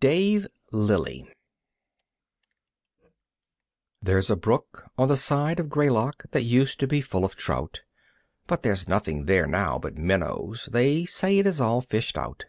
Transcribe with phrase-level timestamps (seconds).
[0.00, 1.28] Dave Lilly
[4.02, 7.82] There's a brook on the side of Greylock that used to be full of trout,
[8.48, 12.46] But there's nothing there now but minnows; they say it is all fished out.